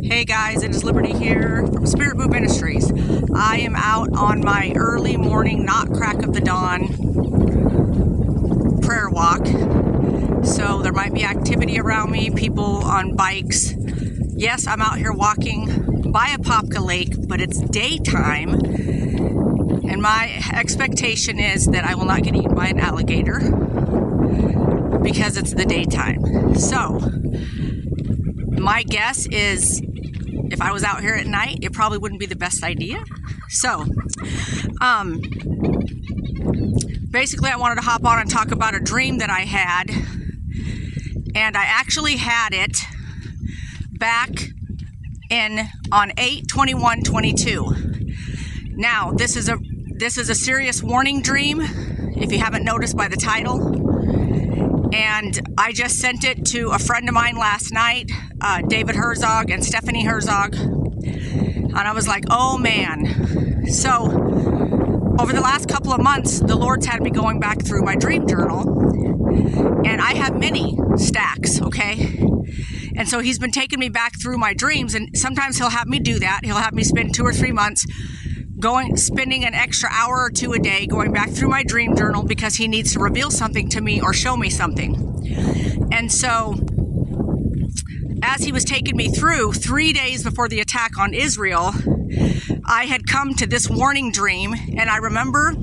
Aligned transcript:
Hey 0.00 0.24
guys, 0.24 0.62
it 0.62 0.70
is 0.70 0.84
Liberty 0.84 1.12
here 1.12 1.66
from 1.66 1.84
Spirit 1.84 2.16
Move 2.16 2.30
Ministries. 2.30 2.90
I 3.34 3.58
am 3.58 3.74
out 3.74 4.08
on 4.16 4.40
my 4.40 4.72
early 4.76 5.16
morning, 5.16 5.64
not 5.64 5.92
crack 5.92 6.22
of 6.22 6.32
the 6.32 6.40
dawn 6.40 6.88
prayer 8.80 9.10
walk. 9.10 9.44
So 10.44 10.82
there 10.82 10.92
might 10.92 11.12
be 11.12 11.24
activity 11.24 11.80
around 11.80 12.12
me, 12.12 12.30
people 12.30 12.84
on 12.84 13.16
bikes. 13.16 13.74
Yes, 14.34 14.68
I'm 14.68 14.80
out 14.80 14.98
here 14.98 15.12
walking 15.12 16.10
by 16.12 16.28
Apopka 16.28 16.80
Lake, 16.80 17.14
but 17.26 17.40
it's 17.40 17.58
daytime. 17.60 18.50
And 18.54 20.00
my 20.00 20.40
expectation 20.54 21.40
is 21.40 21.66
that 21.66 21.84
I 21.84 21.96
will 21.96 22.06
not 22.06 22.22
get 22.22 22.36
eaten 22.36 22.54
by 22.54 22.68
an 22.68 22.78
alligator 22.78 23.40
because 25.02 25.36
it's 25.36 25.54
the 25.54 25.66
daytime. 25.66 26.54
So, 26.54 27.00
my 28.60 28.82
guess 28.84 29.26
is 29.26 29.82
if 30.50 30.60
I 30.60 30.72
was 30.72 30.84
out 30.84 31.00
here 31.00 31.14
at 31.14 31.26
night, 31.26 31.58
it 31.62 31.72
probably 31.72 31.98
wouldn't 31.98 32.20
be 32.20 32.26
the 32.26 32.36
best 32.36 32.62
idea. 32.62 33.02
So, 33.48 33.84
um, 34.80 35.20
basically, 37.10 37.50
I 37.50 37.56
wanted 37.56 37.76
to 37.76 37.82
hop 37.82 38.04
on 38.04 38.18
and 38.18 38.30
talk 38.30 38.50
about 38.50 38.74
a 38.74 38.80
dream 38.80 39.18
that 39.18 39.30
I 39.30 39.40
had. 39.40 39.90
And 41.34 41.56
I 41.56 41.64
actually 41.64 42.16
had 42.16 42.52
it 42.52 42.76
back 43.92 44.30
in 45.30 45.68
on 45.92 46.12
8 46.16 46.48
21 46.48 47.02
22. 47.02 47.74
Now, 48.72 49.12
this 49.12 49.36
is 49.36 49.48
a 49.48 49.58
this 49.96 50.16
is 50.16 50.30
a 50.30 50.34
serious 50.34 50.82
warning 50.82 51.22
dream 51.22 51.60
if 51.60 52.32
you 52.32 52.38
haven't 52.38 52.64
noticed 52.64 52.96
by 52.96 53.08
the 53.08 53.16
title. 53.16 53.87
And 54.92 55.38
I 55.58 55.72
just 55.72 55.98
sent 55.98 56.24
it 56.24 56.46
to 56.46 56.70
a 56.70 56.78
friend 56.78 57.08
of 57.08 57.14
mine 57.14 57.36
last 57.36 57.72
night, 57.72 58.10
uh, 58.40 58.62
David 58.62 58.96
Herzog 58.96 59.50
and 59.50 59.64
Stephanie 59.64 60.04
Herzog. 60.04 60.54
And 60.54 61.76
I 61.76 61.92
was 61.92 62.08
like, 62.08 62.24
oh 62.30 62.58
man. 62.58 63.66
So, 63.66 64.06
over 65.20 65.32
the 65.32 65.40
last 65.40 65.68
couple 65.68 65.92
of 65.92 66.00
months, 66.00 66.40
the 66.40 66.56
Lord's 66.56 66.86
had 66.86 67.02
me 67.02 67.10
going 67.10 67.40
back 67.40 67.64
through 67.64 67.82
my 67.82 67.96
dream 67.96 68.26
journal. 68.26 68.62
And 69.84 70.00
I 70.00 70.14
have 70.14 70.38
many 70.38 70.78
stacks, 70.96 71.60
okay? 71.60 72.18
And 72.96 73.08
so 73.08 73.20
he's 73.20 73.38
been 73.38 73.52
taking 73.52 73.78
me 73.78 73.88
back 73.88 74.20
through 74.20 74.38
my 74.38 74.54
dreams. 74.54 74.94
And 74.94 75.16
sometimes 75.16 75.58
he'll 75.58 75.70
have 75.70 75.86
me 75.86 75.98
do 75.98 76.18
that. 76.20 76.44
He'll 76.44 76.56
have 76.56 76.72
me 76.72 76.82
spend 76.82 77.14
two 77.14 77.24
or 77.24 77.32
three 77.32 77.52
months 77.52 77.84
going 78.58 78.96
spending 78.96 79.44
an 79.44 79.54
extra 79.54 79.88
hour 79.92 80.16
or 80.16 80.30
two 80.30 80.52
a 80.52 80.58
day 80.58 80.86
going 80.86 81.12
back 81.12 81.30
through 81.30 81.48
my 81.48 81.62
dream 81.62 81.94
journal 81.96 82.24
because 82.24 82.56
he 82.56 82.66
needs 82.66 82.92
to 82.92 82.98
reveal 82.98 83.30
something 83.30 83.68
to 83.68 83.80
me 83.80 84.00
or 84.00 84.12
show 84.12 84.36
me 84.36 84.50
something. 84.50 85.88
And 85.92 86.10
so 86.10 86.54
as 88.22 88.42
he 88.42 88.50
was 88.50 88.64
taking 88.64 88.96
me 88.96 89.08
through 89.08 89.52
3 89.52 89.92
days 89.92 90.24
before 90.24 90.48
the 90.48 90.60
attack 90.60 90.98
on 90.98 91.14
Israel, 91.14 91.72
I 92.64 92.86
had 92.86 93.06
come 93.06 93.34
to 93.34 93.46
this 93.46 93.70
warning 93.70 94.10
dream 94.10 94.54
and 94.76 94.90
I 94.90 94.96
remember 94.96 95.54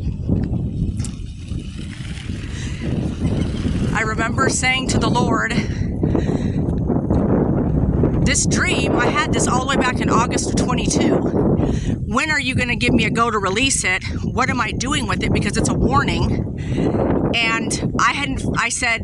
I 3.94 4.01
remember 4.01 4.50
saying 4.50 4.89
to 4.89 5.00
the 5.00 5.09
Lord, 5.09 5.53
this 8.25 8.45
dream, 8.45 8.94
I 8.94 9.05
had 9.05 9.31
this 9.31 9.47
all 9.47 9.61
the 9.61 9.67
way 9.67 9.78
back 9.78 9.94
in 10.05 10.11
August 10.11 10.49
of 10.49 10.55
22. 10.55 11.16
When 12.05 12.29
are 12.29 12.39
you 12.39 12.53
going 12.53 12.67
to 12.67 12.75
give 12.75 12.93
me 12.93 13.05
a 13.05 13.09
go 13.09 13.31
to 13.31 13.39
release 13.39 13.83
it? 13.83 14.03
What 14.23 14.51
am 14.51 14.61
I 14.61 14.71
doing 14.71 15.07
with 15.07 15.23
it? 15.23 15.33
Because 15.33 15.57
it's 15.57 15.67
a 15.67 15.73
warning. 15.73 17.33
And 17.35 17.95
I 17.99 18.13
hadn't, 18.13 18.45
I 18.55 18.69
said, 18.69 19.01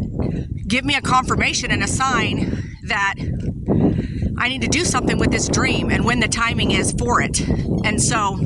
give 0.67 0.85
me 0.85 0.94
a 0.94 1.01
confirmation 1.01 1.72
and 1.72 1.81
a 1.81 1.88
sign 1.88 2.63
that 2.84 3.16
I 4.38 4.50
need 4.50 4.62
to 4.62 4.67
do 4.67 4.85
something 4.85 5.17
with 5.17 5.31
this 5.31 5.47
dream 5.47 5.89
and 5.89 6.06
when 6.06 6.19
the 6.19 6.28
timing 6.28 6.69
is 6.69 6.91
for 6.91 7.19
it. 7.19 7.39
And 7.83 8.00
so, 8.00 8.38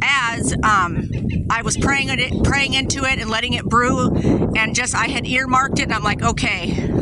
as 0.00 0.52
um, 0.62 1.08
I 1.50 1.62
was 1.62 1.76
praying 1.76 2.08
it, 2.10 2.44
praying 2.44 2.74
into 2.74 3.02
it 3.02 3.18
and 3.18 3.28
letting 3.28 3.54
it 3.54 3.64
brew, 3.64 4.14
and 4.54 4.76
just 4.76 4.94
I 4.94 5.08
had 5.08 5.26
earmarked 5.26 5.80
it, 5.80 5.84
and 5.84 5.92
I'm 5.92 6.04
like, 6.04 6.22
okay, 6.22 6.93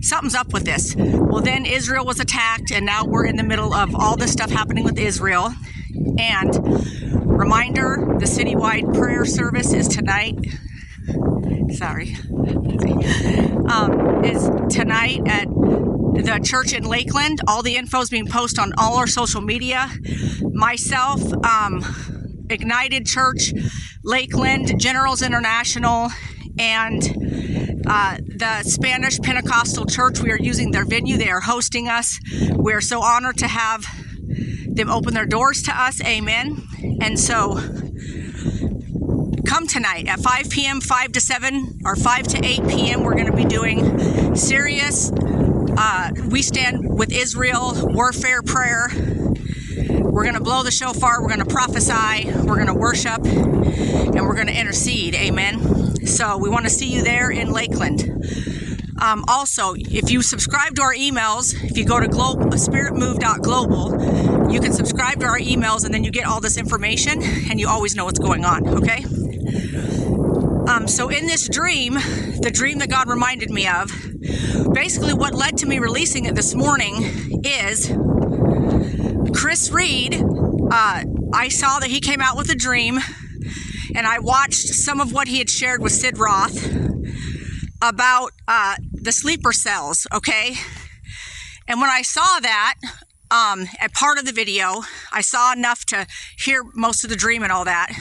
something's 0.00 0.34
up 0.34 0.52
with 0.52 0.64
this. 0.64 0.94
Well, 0.96 1.42
then 1.42 1.66
Israel 1.66 2.04
was 2.04 2.20
attacked, 2.20 2.70
and 2.72 2.84
now 2.86 3.04
we're 3.04 3.26
in 3.26 3.36
the 3.36 3.42
middle 3.42 3.74
of 3.74 3.94
all 3.94 4.16
this 4.16 4.32
stuff 4.32 4.50
happening 4.50 4.84
with 4.84 4.98
Israel. 4.98 5.54
And 6.18 6.54
reminder 7.26 8.16
the 8.18 8.26
citywide 8.26 8.94
prayer 8.94 9.24
service 9.24 9.72
is 9.72 9.88
tonight. 9.88 10.36
Sorry. 11.72 12.16
Um, 13.70 14.24
is 14.24 14.50
tonight 14.74 15.20
at 15.26 15.46
the 15.46 16.40
church 16.42 16.72
in 16.72 16.82
Lakeland. 16.82 17.40
All 17.46 17.62
the 17.62 17.76
info 17.76 18.00
is 18.00 18.10
being 18.10 18.26
posted 18.26 18.58
on 18.58 18.72
all 18.76 18.96
our 18.96 19.06
social 19.06 19.40
media. 19.40 19.88
Myself, 20.42 21.22
um, 21.44 21.84
Ignited 22.50 23.06
Church, 23.06 23.52
Lakeland, 24.02 24.80
Generals 24.80 25.22
International, 25.22 26.10
and 26.58 27.02
uh, 27.90 28.18
the 28.24 28.62
Spanish 28.62 29.18
Pentecostal 29.18 29.84
Church. 29.84 30.20
We 30.20 30.30
are 30.30 30.38
using 30.38 30.70
their 30.70 30.84
venue. 30.84 31.16
They 31.16 31.28
are 31.28 31.40
hosting 31.40 31.88
us. 31.88 32.20
We 32.54 32.72
are 32.72 32.80
so 32.80 33.02
honored 33.02 33.38
to 33.38 33.48
have 33.48 33.84
them 34.68 34.88
open 34.88 35.12
their 35.12 35.26
doors 35.26 35.62
to 35.64 35.72
us. 35.76 36.00
Amen. 36.04 36.62
And 37.00 37.18
so 37.18 37.54
come 39.44 39.66
tonight 39.66 40.06
at 40.06 40.20
5 40.20 40.50
p.m., 40.50 40.80
5 40.80 41.12
to 41.12 41.20
7, 41.20 41.80
or 41.84 41.96
5 41.96 42.28
to 42.28 42.46
8 42.46 42.68
p.m. 42.68 43.02
We're 43.02 43.14
going 43.14 43.26
to 43.30 43.36
be 43.36 43.44
doing 43.44 44.36
serious, 44.36 45.10
uh, 45.76 46.10
we 46.28 46.42
stand 46.42 46.96
with 46.96 47.10
Israel 47.10 47.72
warfare 47.74 48.42
prayer. 48.42 48.88
We're 49.88 50.22
going 50.22 50.34
to 50.34 50.40
blow 50.40 50.62
the 50.62 50.70
shofar. 50.70 51.22
We're 51.22 51.34
going 51.34 51.40
to 51.40 51.52
prophesy. 51.52 52.30
We're 52.30 52.54
going 52.54 52.68
to 52.68 52.74
worship. 52.74 53.24
And 53.24 54.26
we're 54.26 54.36
going 54.36 54.46
to 54.46 54.56
intercede. 54.56 55.16
Amen. 55.16 55.89
So 56.10 56.36
we 56.36 56.50
want 56.50 56.64
to 56.64 56.70
see 56.70 56.92
you 56.92 57.02
there 57.02 57.30
in 57.30 57.52
Lakeland. 57.52 58.02
Um, 59.00 59.24
also, 59.28 59.74
if 59.76 60.10
you 60.10 60.22
subscribe 60.22 60.74
to 60.74 60.82
our 60.82 60.92
emails, 60.92 61.54
if 61.62 61.78
you 61.78 61.84
go 61.84 62.00
to 62.00 62.08
glo- 62.08 62.34
spiritmove.global, 62.34 64.52
you 64.52 64.58
can 64.60 64.72
subscribe 64.72 65.20
to 65.20 65.26
our 65.26 65.38
emails 65.38 65.84
and 65.84 65.94
then 65.94 66.02
you 66.02 66.10
get 66.10 66.26
all 66.26 66.40
this 66.40 66.56
information 66.58 67.22
and 67.22 67.60
you 67.60 67.68
always 67.68 67.94
know 67.94 68.04
what's 68.04 68.18
going 68.18 68.44
on, 68.44 68.66
okay? 68.68 69.04
Um, 70.68 70.88
so, 70.88 71.08
in 71.08 71.26
this 71.26 71.48
dream, 71.48 71.94
the 71.94 72.50
dream 72.52 72.80
that 72.80 72.90
God 72.90 73.08
reminded 73.08 73.50
me 73.50 73.68
of, 73.68 73.92
basically 74.74 75.14
what 75.14 75.32
led 75.32 75.58
to 75.58 75.66
me 75.66 75.78
releasing 75.78 76.24
it 76.26 76.34
this 76.34 76.56
morning 76.56 77.04
is 77.44 77.86
Chris 79.34 79.70
Reed. 79.70 80.20
Uh, 80.72 81.04
I 81.32 81.48
saw 81.48 81.78
that 81.78 81.88
he 81.88 82.00
came 82.00 82.20
out 82.20 82.36
with 82.36 82.50
a 82.50 82.56
dream, 82.56 82.98
and 83.94 84.06
I 84.06 84.18
watched 84.18 84.68
some 84.68 85.00
of 85.00 85.12
what 85.12 85.28
he 85.28 85.38
had 85.38 85.50
shared 85.50 85.82
with 85.82 85.92
Sid 85.92 86.18
Roth 86.18 86.64
about 87.82 88.32
uh, 88.46 88.76
the 88.92 89.12
sleeper 89.12 89.52
cells, 89.52 90.06
okay? 90.12 90.54
And 91.66 91.80
when 91.80 91.90
I 91.90 92.02
saw 92.02 92.40
that, 92.40 92.74
um, 93.30 93.68
at 93.78 93.92
part 93.94 94.18
of 94.18 94.26
the 94.26 94.32
video, 94.32 94.82
I 95.12 95.20
saw 95.20 95.52
enough 95.52 95.84
to 95.86 96.06
hear 96.38 96.64
most 96.74 97.04
of 97.04 97.10
the 97.10 97.16
dream 97.16 97.42
and 97.42 97.52
all 97.52 97.64
that. 97.64 97.92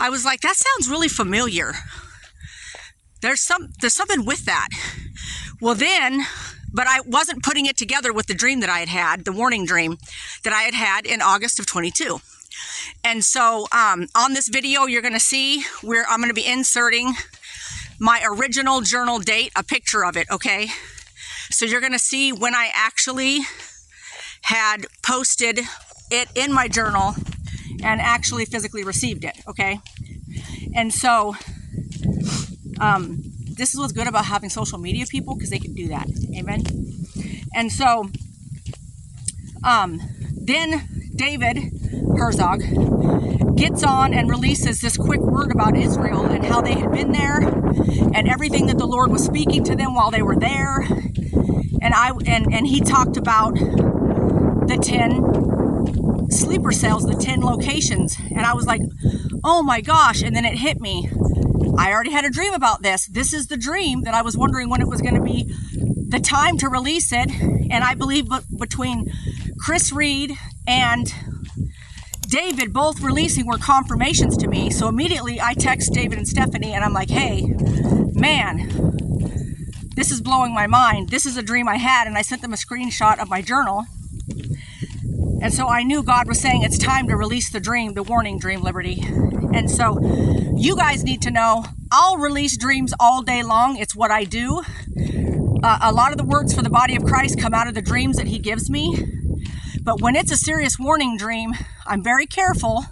I 0.00 0.10
was 0.10 0.24
like, 0.24 0.40
that 0.40 0.56
sounds 0.56 0.90
really 0.90 1.08
familiar. 1.08 1.74
There's 3.20 3.40
some 3.40 3.70
there's 3.80 3.94
something 3.94 4.26
with 4.26 4.44
that. 4.44 4.68
Well 5.60 5.74
then, 5.74 6.26
but 6.72 6.86
I 6.88 7.00
wasn't 7.06 7.42
putting 7.42 7.66
it 7.66 7.76
together 7.76 8.12
with 8.12 8.26
the 8.26 8.34
dream 8.34 8.60
that 8.60 8.68
I 8.68 8.80
had 8.80 8.88
had, 8.88 9.24
the 9.24 9.32
warning 9.32 9.64
dream 9.64 9.96
that 10.42 10.52
I 10.52 10.62
had 10.62 10.74
had 10.74 11.06
in 11.06 11.22
August 11.22 11.58
of 11.58 11.66
22. 11.66 12.18
And 13.02 13.24
so 13.24 13.66
um, 13.72 14.08
on 14.14 14.34
this 14.34 14.48
video, 14.48 14.86
you're 14.86 15.02
going 15.02 15.14
to 15.14 15.20
see 15.20 15.64
where 15.82 16.06
I'm 16.08 16.18
going 16.18 16.30
to 16.30 16.34
be 16.34 16.46
inserting 16.46 17.14
my 17.98 18.22
original 18.26 18.80
journal 18.80 19.18
date, 19.18 19.52
a 19.56 19.62
picture 19.62 20.04
of 20.04 20.16
it, 20.16 20.26
okay? 20.30 20.68
So 21.50 21.64
you're 21.64 21.80
going 21.80 21.92
to 21.92 21.98
see 21.98 22.32
when 22.32 22.54
I 22.54 22.70
actually 22.74 23.40
had 24.42 24.86
posted 25.02 25.60
it 26.10 26.28
in 26.34 26.52
my 26.52 26.68
journal 26.68 27.14
and 27.82 28.00
actually 28.00 28.44
physically 28.44 28.84
received 28.84 29.24
it, 29.24 29.38
okay? 29.46 29.80
And 30.74 30.92
so, 30.92 31.36
um, 32.80 33.22
this 33.56 33.72
is 33.72 33.80
what's 33.80 33.92
good 33.92 34.08
about 34.08 34.24
having 34.24 34.50
social 34.50 34.78
media 34.78 35.06
people 35.06 35.34
because 35.34 35.50
they 35.50 35.58
can 35.58 35.74
do 35.74 35.88
that, 35.88 36.08
amen? 36.36 36.62
And 37.54 37.70
so, 37.70 38.10
um, 39.62 40.00
then 40.32 40.88
David 41.14 41.58
Herzog 42.16 42.60
gets 43.56 43.84
on 43.84 44.12
and 44.12 44.28
releases 44.28 44.80
this 44.80 44.96
quick 44.96 45.20
word 45.20 45.52
about 45.52 45.76
Israel 45.76 46.26
and 46.26 46.44
how 46.44 46.60
they 46.60 46.74
had 46.74 46.90
been 46.92 47.12
there 47.12 47.38
and 47.38 48.28
everything 48.28 48.66
that 48.66 48.78
the 48.78 48.86
Lord 48.86 49.10
was 49.10 49.24
speaking 49.24 49.62
to 49.64 49.76
them 49.76 49.94
while 49.94 50.10
they 50.10 50.22
were 50.22 50.36
there. 50.36 50.80
And 51.80 51.94
I 51.94 52.10
and 52.26 52.52
and 52.52 52.66
he 52.66 52.80
talked 52.80 53.16
about 53.16 53.54
the 53.54 54.78
10 54.82 56.30
sleeper 56.30 56.72
cells, 56.72 57.04
the 57.04 57.14
10 57.14 57.40
locations. 57.40 58.16
And 58.18 58.40
I 58.40 58.54
was 58.54 58.66
like, 58.66 58.80
oh 59.44 59.62
my 59.62 59.80
gosh. 59.80 60.22
And 60.22 60.34
then 60.34 60.44
it 60.44 60.58
hit 60.58 60.80
me. 60.80 61.08
I 61.78 61.92
already 61.92 62.10
had 62.10 62.24
a 62.24 62.30
dream 62.30 62.54
about 62.54 62.82
this. 62.82 63.06
This 63.06 63.32
is 63.32 63.46
the 63.48 63.56
dream 63.56 64.02
that 64.02 64.14
I 64.14 64.22
was 64.22 64.36
wondering 64.36 64.68
when 64.68 64.80
it 64.80 64.88
was 64.88 65.00
going 65.00 65.14
to 65.14 65.22
be 65.22 65.44
the 66.08 66.20
time 66.20 66.58
to 66.58 66.68
release 66.68 67.12
it. 67.12 67.30
And 67.70 67.84
I 67.84 67.94
believe 67.94 68.28
between 68.56 69.12
Chris 69.58 69.92
Reed 69.92 70.36
and 70.66 71.12
David 72.28 72.72
both 72.72 73.00
releasing 73.00 73.46
were 73.46 73.58
confirmations 73.58 74.36
to 74.38 74.48
me. 74.48 74.70
So 74.70 74.88
immediately 74.88 75.40
I 75.40 75.54
text 75.54 75.92
David 75.92 76.18
and 76.18 76.26
Stephanie 76.26 76.72
and 76.72 76.84
I'm 76.84 76.92
like, 76.92 77.10
hey, 77.10 77.42
man, 78.12 78.94
this 79.94 80.10
is 80.10 80.20
blowing 80.20 80.52
my 80.54 80.66
mind. 80.66 81.10
This 81.10 81.26
is 81.26 81.36
a 81.36 81.42
dream 81.42 81.68
I 81.68 81.76
had. 81.76 82.06
And 82.06 82.16
I 82.16 82.22
sent 82.22 82.42
them 82.42 82.52
a 82.52 82.56
screenshot 82.56 83.20
of 83.20 83.28
my 83.30 83.40
journal. 83.40 83.84
And 85.42 85.52
so 85.52 85.68
I 85.68 85.82
knew 85.82 86.02
God 86.02 86.26
was 86.26 86.40
saying 86.40 86.62
it's 86.62 86.78
time 86.78 87.06
to 87.08 87.16
release 87.16 87.50
the 87.50 87.60
dream, 87.60 87.94
the 87.94 88.02
warning 88.02 88.38
dream, 88.38 88.62
Liberty. 88.62 89.04
And 89.52 89.70
so 89.70 90.00
you 90.56 90.74
guys 90.74 91.04
need 91.04 91.22
to 91.22 91.30
know 91.30 91.64
I'll 91.92 92.16
release 92.16 92.56
dreams 92.56 92.92
all 92.98 93.22
day 93.22 93.42
long. 93.42 93.76
It's 93.76 93.94
what 93.94 94.10
I 94.10 94.24
do. 94.24 94.62
Uh, 95.62 95.78
a 95.82 95.92
lot 95.92 96.10
of 96.10 96.18
the 96.18 96.24
words 96.24 96.52
for 96.54 96.62
the 96.62 96.70
body 96.70 96.96
of 96.96 97.04
Christ 97.04 97.38
come 97.38 97.54
out 97.54 97.68
of 97.68 97.74
the 97.74 97.82
dreams 97.82 98.16
that 98.16 98.26
He 98.26 98.38
gives 98.38 98.68
me. 98.68 98.96
But 99.84 100.00
when 100.00 100.16
it's 100.16 100.32
a 100.32 100.36
serious 100.36 100.78
warning 100.78 101.18
dream, 101.18 101.52
I'm 101.86 102.02
very 102.02 102.26
careful 102.26 102.86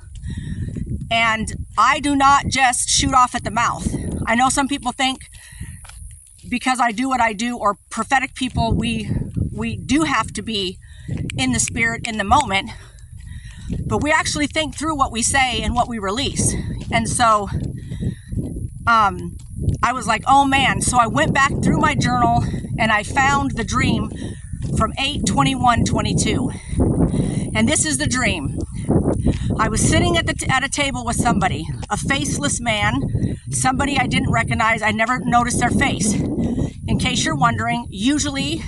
and 1.11 1.53
I 1.79 2.01
do 2.01 2.15
not 2.15 2.47
just 2.49 2.89
shoot 2.89 3.15
off 3.15 3.35
at 3.35 3.45
the 3.45 3.51
mouth. 3.51 3.89
I 4.27 4.35
know 4.35 4.51
some 4.51 4.69
people 4.69 4.93
think 4.93 5.29
because 6.49 6.81
I 6.81 6.93
do 6.93 7.09
what 7.09 7.21
I 7.21 7.33
do 7.33 7.57
or 7.57 7.79
prophetic 7.91 8.35
people 8.35 8.75
we 8.75 9.11
we 9.53 9.77
do 9.77 10.03
have 10.03 10.33
to 10.33 10.43
be 10.43 10.79
in 11.37 11.53
the 11.53 11.61
spirit 11.61 12.07
in 12.07 12.17
the 12.17 12.25
moment, 12.25 12.71
but 13.87 14.03
we 14.03 14.11
actually 14.11 14.47
think 14.47 14.75
through 14.75 14.97
what 14.97 15.13
we 15.13 15.23
say 15.23 15.61
and 15.61 15.75
what 15.75 15.89
we 15.89 15.99
release. 15.99 16.55
And 16.91 17.09
so 17.09 17.49
um, 18.87 19.37
I 19.83 19.93
was 19.93 20.07
like, 20.07 20.25
oh 20.27 20.45
man. 20.45 20.81
So 20.81 20.99
I 20.99 21.07
went 21.07 21.35
back 21.35 21.53
through 21.63 21.79
my 21.79 21.95
journal 21.95 22.45
and 22.79 22.91
I 22.91 23.03
found 23.03 23.53
the 23.53 23.65
dream 23.65 24.11
from 24.77 24.93
8 24.99 25.27
21 25.27 25.85
22. 25.85 26.51
And 27.55 27.69
this 27.69 27.85
is 27.85 27.99
the 27.99 28.07
dream. 28.07 28.59
I 29.59 29.69
was 29.69 29.81
sitting 29.81 30.17
at, 30.17 30.27
the 30.27 30.35
t- 30.35 30.47
at 30.49 30.65
a 30.65 30.69
table 30.69 31.05
with 31.05 31.17
somebody, 31.17 31.67
a 31.91 31.97
faceless 31.97 32.61
man, 32.61 33.39
somebody 33.51 33.99
I 33.99 34.07
didn't 34.07 34.31
recognize. 34.31 34.83
I 34.83 34.91
never 34.93 35.21
noticed 35.21 35.61
their 35.61 35.71
face. 35.71 36.15
In 36.15 36.99
case 36.99 37.25
you're 37.25 37.37
wondering, 37.37 37.87
usually 37.89 38.63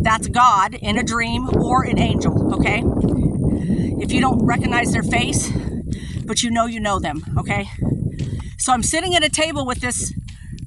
that's 0.00 0.28
God 0.28 0.74
in 0.74 0.98
a 0.98 1.02
dream 1.02 1.48
or 1.56 1.84
an 1.84 1.98
angel, 1.98 2.54
okay? 2.54 2.82
If 4.02 4.12
you 4.12 4.20
don't 4.20 4.44
recognize 4.44 4.92
their 4.92 5.02
face, 5.02 5.50
but 6.24 6.42
you 6.42 6.50
know 6.50 6.66
you 6.66 6.80
know 6.80 6.98
them, 6.98 7.22
okay? 7.38 7.68
So 8.58 8.72
I'm 8.72 8.82
sitting 8.82 9.14
at 9.14 9.22
a 9.22 9.28
table 9.28 9.66
with 9.66 9.80
this 9.80 10.14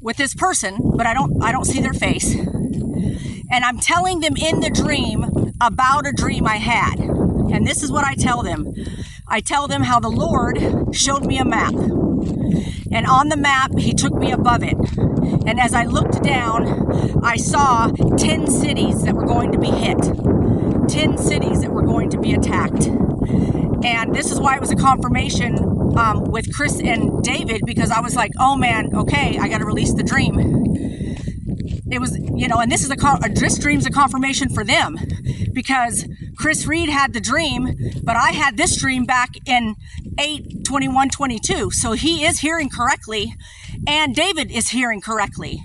with 0.02 0.18
this 0.18 0.36
person, 0.36 0.78
but 0.96 1.08
I 1.08 1.14
don't 1.14 1.42
I 1.42 1.52
don't 1.52 1.66
see 1.66 1.82
their 1.82 1.94
face. 1.94 2.36
And 2.36 3.64
I'm 3.64 3.80
telling 3.80 4.20
them 4.20 4.36
in 4.38 4.60
the 4.60 4.70
dream 4.70 5.27
about 5.62 6.08
a 6.08 6.12
dream 6.12 6.46
I 6.46 6.58
had. 6.58 7.00
And 7.00 7.66
this 7.66 7.84
is 7.84 7.92
what 7.92 8.06
I 8.06 8.16
tell 8.16 8.44
them. 8.44 8.74
I 9.28 9.42
tell 9.42 9.68
them 9.68 9.84
how 9.84 10.00
the 10.00 10.10
Lord 10.10 10.96
showed 10.96 11.26
me 11.26 11.38
a 11.38 11.46
map. 11.46 11.74
And 11.74 13.06
on 13.06 13.30
the 13.30 13.38
map, 13.38 13.78
He 13.78 13.94
took 13.94 14.14
me 14.14 14.32
above 14.32 14.64
it. 14.64 14.78
And 15.46 15.60
as 15.60 15.74
I 15.74 15.86
looked 15.86 16.24
down, 16.24 17.24
I 17.24 17.38
saw 17.38 17.88
10 17.88 18.48
cities 18.48 19.04
that 19.04 19.16
were 19.16 19.26
going 19.26 19.52
to 19.52 19.60
be 19.60 19.68
hit, 19.68 19.98
10 20.90 21.18
cities 21.18 21.62
that 21.62 21.72
were 21.72 21.84
going 21.84 22.10
to 22.12 22.20
be 22.20 22.34
attacked. 22.34 22.88
And 23.84 24.14
this 24.16 24.32
is 24.32 24.40
why 24.40 24.56
it 24.56 24.62
was 24.62 24.72
a 24.72 24.76
confirmation 24.76 25.58
um, 25.98 26.26
with 26.26 26.54
Chris 26.54 26.80
and 26.80 27.24
David 27.24 27.62
because 27.66 27.92
I 27.92 28.02
was 28.02 28.16
like, 28.16 28.32
oh 28.40 28.56
man, 28.56 28.94
okay, 28.94 29.38
I 29.38 29.48
got 29.48 29.60
to 29.60 29.66
release 29.66 29.94
the 29.94 30.04
dream. 30.04 30.67
It 31.90 32.00
was, 32.00 32.18
you 32.18 32.48
know, 32.48 32.58
and 32.58 32.72
this 32.72 32.84
is 32.84 32.92
a, 32.92 32.96
a 33.24 33.30
this 33.30 33.58
dream's 33.58 33.86
a 33.86 33.92
confirmation 33.92 34.50
for 34.50 34.64
them 34.64 34.98
because 35.54 36.06
Chris 36.38 36.68
Reed 36.68 36.90
had 36.90 37.14
the 37.14 37.22
dream, 37.22 37.76
but 38.04 38.16
I 38.16 38.32
had 38.32 38.58
this 38.58 38.78
dream 38.78 39.06
back 39.06 39.32
in 39.46 39.76
8 40.20 40.66
21 40.66 41.10
22. 41.10 41.72
So 41.72 41.94
he 41.94 42.26
is 42.26 42.40
hearing 42.40 42.70
correctly, 42.70 43.36
and 43.88 44.16
David 44.16 44.52
is 44.52 44.70
hearing 44.70 45.02
correctly. 45.02 45.64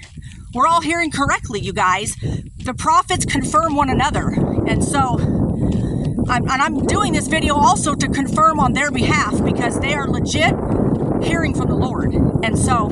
We're 0.55 0.67
all 0.67 0.83
hearing 0.83 1.11
correctly, 1.11 1.61
you 1.61 1.73
guys. 1.73 2.15
The 2.17 2.75
prophets 2.75 3.25
confirm 3.25 3.75
one 3.75 3.89
another. 3.89 4.29
And 4.67 4.85
so, 4.85 5.19
I'm, 6.29 6.49
and 6.49 6.63
I'm 6.63 6.87
doing 6.87 7.15
this 7.15 7.27
video 7.27 7.55
also 7.55 7.95
to 7.95 8.09
confirm 8.09 8.61
on 8.61 8.75
their 8.75 8.91
behalf 8.91 9.43
because 9.45 9.81
they 9.81 9.95
are 9.95 10.07
legit 10.07 10.55
hearing 11.23 11.55
from 11.55 11.69
the 11.69 11.75
Lord. 11.75 12.13
And 12.45 12.59
so, 12.59 12.89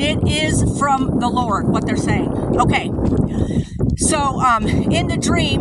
it 0.00 0.26
is 0.28 0.78
from 0.78 1.20
the 1.20 1.28
Lord 1.28 1.68
what 1.68 1.86
they're 1.86 1.96
saying. 1.96 2.30
Okay. 2.58 2.90
So, 3.96 4.40
um, 4.40 4.66
in 4.66 5.08
the 5.08 5.16
dream, 5.16 5.60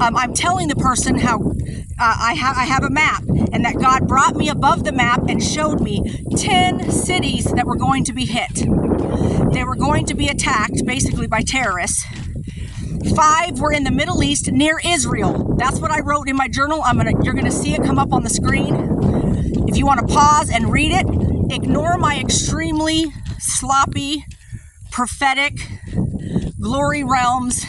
um, 0.00 0.16
I'm 0.16 0.34
telling 0.34 0.68
the 0.68 0.76
person 0.76 1.18
how 1.18 1.36
uh, 1.36 2.16
I, 2.20 2.34
ha- 2.34 2.54
I 2.56 2.64
have 2.64 2.82
a 2.82 2.90
map 2.90 3.22
and 3.52 3.64
that 3.64 3.76
God 3.80 4.08
brought 4.08 4.34
me 4.34 4.48
above 4.48 4.84
the 4.84 4.92
map 4.92 5.28
and 5.28 5.42
showed 5.42 5.80
me 5.80 6.24
10 6.36 6.90
cities 6.90 7.44
that 7.44 7.66
were 7.66 7.76
going 7.76 8.04
to 8.04 8.12
be 8.12 8.24
hit. 8.24 8.66
They 9.52 9.64
were 9.64 9.76
going 9.76 10.06
to 10.06 10.14
be 10.14 10.28
attacked 10.28 10.84
basically 10.84 11.28
by 11.28 11.42
terrorists. 11.42 12.04
Five 13.14 13.60
were 13.60 13.72
in 13.72 13.84
the 13.84 13.92
Middle 13.92 14.22
East 14.24 14.50
near 14.50 14.80
Israel. 14.84 15.54
That's 15.56 15.78
what 15.78 15.92
I 15.92 16.00
wrote 16.00 16.28
in 16.28 16.36
my 16.36 16.48
journal. 16.48 16.82
I'm 16.82 16.96
gonna 16.96 17.12
you're 17.22 17.34
gonna 17.34 17.52
see 17.52 17.74
it 17.74 17.84
come 17.84 17.98
up 17.98 18.12
on 18.12 18.24
the 18.24 18.30
screen. 18.30 18.74
If 19.74 19.78
you 19.78 19.86
want 19.86 20.06
to 20.06 20.14
pause 20.14 20.50
and 20.50 20.70
read 20.70 20.92
it, 20.92 21.04
ignore 21.52 21.98
my 21.98 22.20
extremely 22.20 23.06
sloppy, 23.40 24.24
prophetic, 24.92 25.54
glory 26.60 27.02
realms 27.02 27.64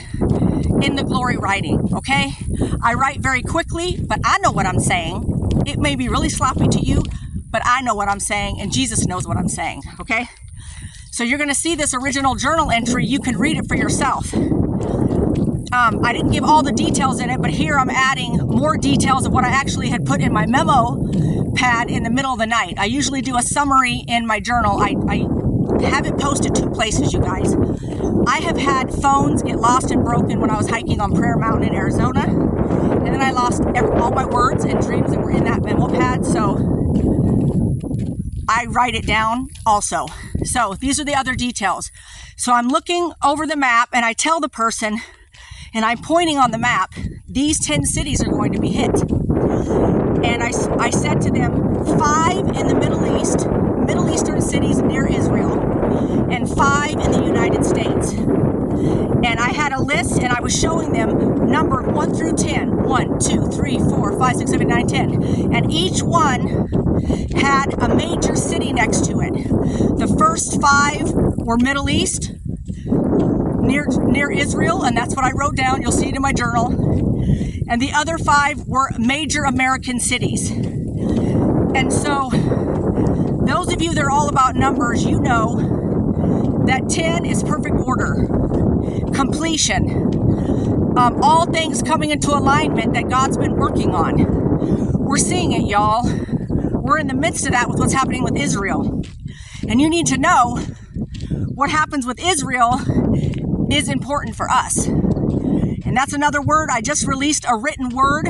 in 0.83 0.97
the 0.97 1.03
glory 1.03 1.35
writing, 1.35 1.95
okay? 1.95 2.33
I 2.83 2.93
write 2.93 3.21
very 3.21 3.41
quickly, 3.41 3.97
but 3.99 4.19
I 4.23 4.37
know 4.37 4.51
what 4.51 4.67
I'm 4.67 4.79
saying. 4.79 5.63
It 5.65 5.79
may 5.79 5.95
be 5.95 6.07
really 6.07 6.29
sloppy 6.29 6.67
to 6.67 6.79
you, 6.79 7.01
but 7.49 7.63
I 7.65 7.81
know 7.81 7.95
what 7.95 8.07
I'm 8.07 8.19
saying, 8.19 8.61
and 8.61 8.71
Jesus 8.71 9.07
knows 9.07 9.27
what 9.27 9.37
I'm 9.37 9.49
saying, 9.49 9.81
okay? 9.99 10.27
So 11.09 11.23
you're 11.23 11.39
going 11.39 11.49
to 11.49 11.55
see 11.55 11.73
this 11.73 11.95
original 11.95 12.35
journal 12.35 12.69
entry. 12.69 13.03
You 13.03 13.19
can 13.19 13.35
read 13.35 13.57
it 13.57 13.67
for 13.67 13.75
yourself. 13.75 14.31
Um, 15.75 16.05
I 16.05 16.13
didn't 16.13 16.31
give 16.31 16.45
all 16.45 16.63
the 16.63 16.71
details 16.71 17.19
in 17.19 17.29
it, 17.29 17.41
but 17.41 17.51
here 17.51 17.77
I'm 17.77 17.89
adding 17.89 18.37
more 18.37 18.77
details 18.77 19.25
of 19.25 19.33
what 19.33 19.43
I 19.43 19.49
actually 19.49 19.89
had 19.89 20.05
put 20.05 20.21
in 20.21 20.31
my 20.31 20.45
memo 20.45 21.51
pad 21.53 21.89
in 21.89 22.03
the 22.03 22.09
middle 22.09 22.31
of 22.31 22.39
the 22.39 22.47
night. 22.47 22.75
I 22.77 22.85
usually 22.85 23.21
do 23.21 23.35
a 23.35 23.41
summary 23.41 24.05
in 24.07 24.25
my 24.25 24.39
journal. 24.39 24.79
I, 24.79 24.95
I 25.09 25.85
have 25.89 26.05
it 26.05 26.17
posted 26.17 26.55
two 26.55 26.69
places, 26.69 27.11
you 27.11 27.19
guys. 27.19 27.53
I 28.25 28.37
have 28.37 28.55
had 28.55 28.89
phones 28.89 29.43
get 29.43 29.59
lost 29.59 29.91
and 29.91 30.01
broken 30.01 30.39
when 30.39 30.49
I 30.49 30.55
was 30.55 30.69
hiking 30.69 31.01
on 31.01 31.13
Prayer 31.13 31.35
Mountain 31.35 31.67
in 31.67 31.75
Arizona. 31.75 32.21
And 32.21 33.07
then 33.07 33.21
I 33.21 33.31
lost 33.31 33.61
all 33.61 34.11
my 34.11 34.25
words 34.25 34.63
and 34.63 34.81
dreams 34.81 35.11
that 35.11 35.19
were 35.19 35.31
in 35.31 35.43
that 35.43 35.61
memo 35.61 35.89
pad. 35.89 36.25
So 36.25 36.55
I 38.47 38.67
write 38.69 38.95
it 38.95 39.05
down 39.05 39.49
also. 39.65 40.05
So 40.45 40.75
these 40.79 41.01
are 41.01 41.05
the 41.05 41.15
other 41.15 41.35
details. 41.35 41.91
So 42.37 42.53
I'm 42.53 42.69
looking 42.69 43.11
over 43.21 43.45
the 43.45 43.57
map 43.57 43.89
and 43.91 44.05
I 44.05 44.13
tell 44.13 44.39
the 44.39 44.47
person, 44.47 45.01
and 45.75 45.83
I'm 45.83 45.97
pointing 45.97 46.37
on 46.37 46.51
the 46.51 46.57
map, 46.57 46.93
these 47.27 47.59
10 47.59 47.83
cities 47.83 48.23
are 48.23 48.31
going 48.31 48.53
to 48.53 48.59
be 48.61 48.69
hit. 48.69 48.95
And 50.23 50.41
I, 50.41 50.51
I 50.79 50.89
said 50.89 51.19
to 51.21 51.31
them, 51.31 51.85
five 51.99 52.47
in 52.55 52.67
the 52.67 52.75
Middle 52.75 53.19
East, 53.19 53.45
Middle 53.85 54.09
Eastern 54.09 54.41
cities 54.41 54.81
near 54.81 55.05
Israel, 55.05 55.59
and 56.31 56.49
five 56.49 56.91
in 56.91 57.11
the 57.11 57.23
United 57.25 57.65
States. 57.65 58.13
And 58.13 59.39
I 59.39 59.49
had 59.49 59.73
a 59.73 59.81
list 59.81 60.19
and 60.19 60.31
I 60.31 60.39
was 60.39 60.57
showing 60.57 60.93
them 60.93 61.51
numbered 61.51 61.93
1 61.93 62.13
through 62.15 62.37
10. 62.37 62.83
1, 62.83 63.19
2, 63.19 63.47
3, 63.47 63.79
4, 63.79 64.19
5, 64.19 64.35
6, 64.37 64.51
7, 64.51 64.67
9, 64.67 64.87
10. 64.87 65.53
And 65.53 65.71
each 65.71 66.01
one 66.01 66.69
had 67.35 67.73
a 67.83 67.93
major 67.93 68.35
city 68.35 68.71
next 68.71 69.05
to 69.07 69.19
it. 69.19 69.33
The 69.97 70.15
first 70.17 70.61
five 70.61 71.11
were 71.11 71.57
Middle 71.57 71.89
East, 71.89 72.31
near 73.65 73.85
near 73.87 74.31
Israel, 74.31 74.83
and 74.83 74.95
that's 74.95 75.15
what 75.15 75.25
I 75.25 75.31
wrote 75.31 75.55
down. 75.55 75.81
You'll 75.81 75.91
see 75.91 76.07
it 76.07 76.15
in 76.15 76.21
my 76.21 76.33
journal. 76.33 76.67
And 77.67 77.81
the 77.81 77.91
other 77.93 78.17
five 78.17 78.67
were 78.67 78.89
major 78.97 79.43
American 79.43 79.99
cities. 79.99 80.51
And 80.51 81.91
so, 81.91 82.29
those 83.45 83.73
of 83.73 83.81
you 83.81 83.93
that 83.93 84.03
are 84.03 84.11
all 84.11 84.29
about 84.29 84.55
numbers, 84.55 85.03
you 85.03 85.19
know 85.19 86.63
that 86.65 86.89
10 86.89 87.25
is 87.25 87.43
perfect 87.43 87.75
order, 87.75 88.27
completion, 89.13 89.89
um, 90.97 91.19
all 91.21 91.45
things 91.45 91.81
coming 91.81 92.11
into 92.11 92.29
alignment 92.29 92.93
that 92.93 93.09
God's 93.09 93.37
been 93.37 93.55
working 93.55 93.93
on. 93.93 94.93
We're 94.93 95.17
seeing 95.17 95.51
it, 95.51 95.67
y'all. 95.67 96.03
We're 96.71 96.99
in 96.99 97.07
the 97.07 97.15
midst 97.15 97.45
of 97.45 97.51
that 97.51 97.67
with 97.67 97.79
what's 97.79 97.93
happening 97.93 98.23
with 98.23 98.37
Israel. 98.37 99.01
And 99.67 99.81
you 99.81 99.89
need 99.89 100.07
to 100.07 100.17
know 100.17 100.57
what 101.55 101.69
happens 101.69 102.05
with 102.05 102.19
Israel 102.23 102.79
is 103.71 103.89
important 103.89 104.35
for 104.35 104.49
us. 104.49 104.87
And 104.87 105.95
that's 105.95 106.13
another 106.13 106.41
word. 106.41 106.69
I 106.71 106.81
just 106.81 107.07
released 107.07 107.45
a 107.47 107.55
written 107.55 107.89
word 107.89 108.25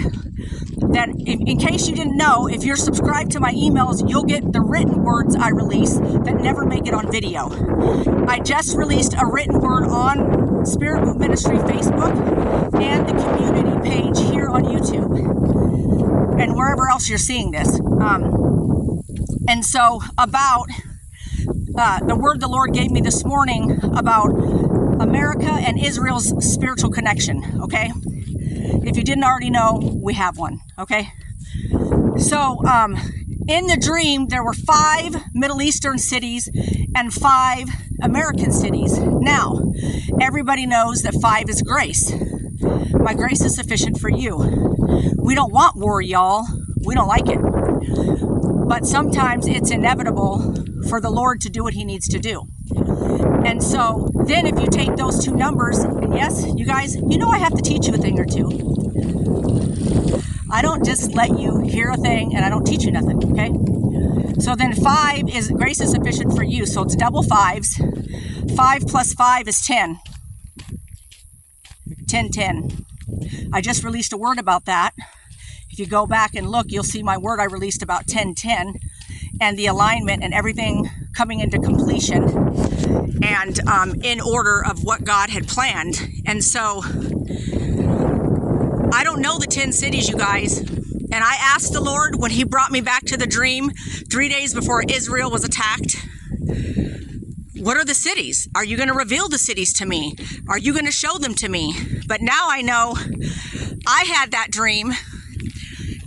that, 0.94 1.10
in, 1.10 1.48
in, 1.48 1.58
case 1.58 1.88
you 1.88 1.96
didn't 1.96 2.18
know, 2.18 2.48
if 2.48 2.64
you're 2.64 2.76
subscribed 2.76 3.32
to 3.32 3.40
my 3.40 3.54
emails, 3.54 4.08
you'll 4.08 4.24
get 4.26 4.52
the 4.52 4.62
written 4.62 5.04
words 5.04 5.36
I 5.36 5.50
release 5.50 5.96
that 5.98 6.38
never 6.42 6.66
make 6.66 6.86
it 6.88 6.94
on 6.94 7.12
video. 7.12 7.50
I 8.28 8.40
just 8.40 8.78
released 8.78 9.14
a 9.14 9.26
written 9.26 9.60
word 9.60 9.86
on 9.86 10.66
Spirit 10.66 11.06
Move 11.06 11.18
Ministry 11.18 11.58
Facebook 11.58 12.14
and 12.82 13.08
the 13.08 13.14
community 13.14 13.90
page 13.90 14.20
here 14.32 14.48
on 14.50 14.64
YouTube 14.64 16.40
and 16.40 16.56
wherever 16.56 16.90
else 16.90 17.10
you're 17.10 17.18
seeing 17.18 17.52
this. 17.52 17.80
Um, 17.80 19.02
and 19.48 19.66
so, 19.66 20.02
about 20.18 20.68
uh, 21.78 22.00
the 22.06 22.16
word 22.16 22.40
the 22.40 22.48
Lord 22.48 22.74
gave 22.74 22.92
me 22.92 23.02
this 23.02 23.24
morning 23.24 23.80
about 23.98 24.30
America 25.00 25.52
and 25.52 25.80
Israel's 25.80 26.34
spiritual 26.54 26.92
connection, 26.92 27.62
okay? 27.62 27.92
If 28.88 28.98
you 28.98 29.04
didn't 29.04 29.24
already 29.24 29.50
know, 29.50 29.80
we 30.02 30.14
have 30.14 30.38
one, 30.38 30.60
okay? 30.80 31.10
So, 32.18 32.64
um, 32.66 32.96
in 33.48 33.68
the 33.68 33.78
dream, 33.78 34.28
there 34.28 34.44
were 34.44 34.54
five 34.54 35.16
Middle 35.34 35.62
Eastern 35.62 35.98
cities 35.98 36.50
and 36.96 37.14
five 37.14 37.68
American 38.02 38.52
cities. 38.52 38.98
Now, 39.00 39.72
everybody 40.20 40.66
knows 40.66 41.04
that 41.04 41.14
five 41.22 41.50
is 41.50 41.62
grace. 41.62 42.12
My 42.94 43.14
grace 43.14 43.42
is 43.42 43.56
sufficient 43.56 44.00
for 44.00 44.10
you. 44.10 44.38
We 45.18 45.36
don't 45.36 45.52
want 45.52 45.76
war, 45.76 46.02
y'all. 46.02 46.46
We 46.86 46.96
don't 46.96 47.08
like 47.08 47.28
it. 47.28 47.40
But 48.68 48.86
sometimes 48.86 49.48
it's 49.48 49.70
inevitable 49.70 50.56
for 50.90 51.00
the 51.00 51.12
Lord 51.12 51.42
to 51.42 51.50
do 51.50 51.64
what 51.64 51.74
He 51.74 51.86
needs 51.86 52.08
to 52.08 52.20
do. 52.20 52.48
And 53.46 53.64
so 53.64 54.10
then 54.26 54.48
if 54.48 54.60
you 54.60 54.68
take 54.68 54.96
those 54.96 55.24
two 55.24 55.36
numbers, 55.36 55.78
and 55.78 56.16
yes, 56.16 56.46
you 56.56 56.66
guys, 56.66 56.96
you 56.96 57.20
know 57.20 57.28
I 57.28 57.38
have 57.38 57.54
to 57.54 57.62
teach 57.62 57.88
you 57.88 57.94
a 57.94 57.98
thing 57.98 58.20
or 58.20 58.26
two. 58.26 58.50
I 60.52 60.64
don't 60.64 60.84
just 60.84 61.14
let 61.14 61.40
you 61.40 61.60
hear 61.60 61.92
a 61.92 61.98
thing 61.98 62.36
and 62.36 62.44
I 62.44 62.50
don't 62.50 62.66
teach 62.66 62.86
you 62.86 62.92
nothing, 62.92 63.24
okay? 63.32 63.52
So 64.42 64.56
then 64.56 64.74
five 64.74 65.30
is 65.30 65.50
grace 65.50 65.80
is 65.80 65.92
sufficient 65.92 66.36
for 66.36 66.44
you. 66.44 66.66
So 66.66 66.82
it's 66.82 66.96
double 66.96 67.22
fives. 67.22 67.80
Five 68.56 68.82
plus 68.88 69.14
five 69.14 69.48
is 69.48 69.62
10. 69.62 70.00
10 72.08 72.30
10. 72.32 72.86
I 73.54 73.62
just 73.62 73.84
released 73.84 74.12
a 74.12 74.18
word 74.18 74.40
about 74.40 74.66
that. 74.66 74.94
If 75.70 75.78
you 75.78 75.86
go 75.86 76.08
back 76.08 76.34
and 76.34 76.50
look, 76.50 76.68
you'll 76.70 76.84
see 76.84 77.04
my 77.04 77.18
word 77.18 77.40
I 77.40 77.46
released 77.46 77.84
about 77.84 78.08
10 78.08 78.34
10 78.34 78.74
and 79.40 79.58
the 79.58 79.68
alignment 79.68 80.24
and 80.24 80.34
everything 80.34 80.90
coming 81.14 81.42
into 81.42 81.60
completion 81.60 82.24
and 83.22 83.60
um, 83.68 83.96
in 84.04 84.22
order 84.22 84.64
of 84.66 84.84
what 84.84 85.04
God 85.04 85.30
had 85.30 85.48
planned. 85.48 86.00
And 86.26 86.44
so 86.44 86.82
I 88.92 89.04
don't 89.04 89.22
know 89.22 89.38
the 89.38 89.48
10 89.50 89.72
cities, 89.74 90.10
you 90.10 90.18
guys. 90.18 90.60
And 90.60 91.24
I 91.24 91.36
asked 91.40 91.74
the 91.74 91.82
Lord 91.82 92.16
when 92.16 92.32
He 92.32 92.44
brought 92.44 92.72
me 92.72 92.82
back 92.82 93.06
to 93.06 93.18
the 93.18 93.28
dream 93.28 93.72
three 94.12 94.30
days 94.30 94.54
before 94.54 94.84
Israel 94.88 95.32
was 95.32 95.44
attacked. 95.44 95.96
What 97.58 97.78
are 97.78 97.86
the 97.86 97.94
cities? 97.94 98.48
Are 98.56 98.64
you 98.64 98.78
going 98.78 98.90
to 98.90 98.96
reveal 98.96 99.28
the 99.28 99.38
cities 99.38 99.74
to 99.74 99.86
me? 99.86 100.16
Are 100.48 100.58
you 100.58 100.74
going 100.74 100.86
to 100.86 100.92
show 100.92 101.18
them 101.18 101.34
to 101.36 101.50
me? 101.50 101.74
But 102.08 102.22
now 102.22 102.48
I 102.50 102.62
know 102.62 102.96
I 103.88 104.04
had 104.04 104.32
that 104.32 104.52
dream. 104.52 104.94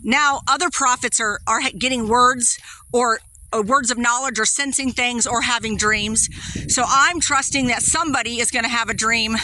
Now 0.05 0.41
other 0.47 0.71
prophets 0.71 1.21
are, 1.21 1.41
are 1.47 1.61
getting 1.77 2.09
words 2.09 2.59
or 2.93 3.19
words 3.53 3.91
of 3.91 3.99
knowledge 3.99 4.39
or 4.39 4.45
sensing 4.45 4.91
things 4.93 5.27
or 5.27 5.43
having 5.43 5.77
dreams. 5.77 6.29
So 6.73 6.85
I'm 6.87 7.21
trusting 7.21 7.69
that 7.69 7.83
somebody 7.83 8.41
is 8.41 8.51
going 8.51 8.65
to 8.65 8.71
have 8.71 8.89
a 8.89 8.95
dream 8.95 9.37